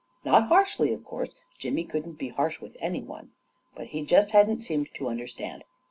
[0.25, 1.29] Not harshly, of course;
[1.59, 3.33] Jimmy couldn't be harsh with any one;
[3.75, 5.61] but he just hadn't seemed to un derstand.